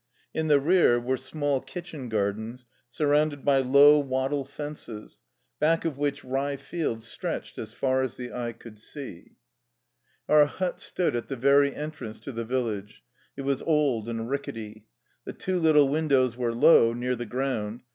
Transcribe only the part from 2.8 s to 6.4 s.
surrounded by low wattle fences, back of which